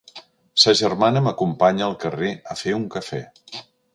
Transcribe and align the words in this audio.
Sa 0.63 0.71
germana 0.79 1.21
m'acompanya 1.25 1.85
al 1.89 1.95
carrer 2.05 2.33
a 2.55 2.59
fer 2.65 2.75
un 2.81 2.91
cafè. 2.99 3.23